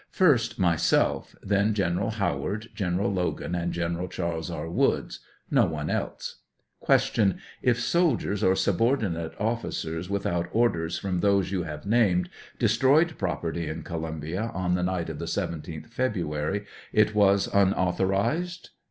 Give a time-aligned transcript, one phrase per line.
[0.09, 4.49] First, myself; then General Howard, General Logan, and General Chas.
[4.49, 4.65] E.
[4.67, 5.19] Woods;
[5.51, 6.37] no one else.
[6.83, 7.35] Q.
[7.61, 13.83] If soldiers, or subordinate officers without orders from those you have named, destroyed property in
[13.83, 18.71] Co lumbia on the night of the 17th February, it was un authorized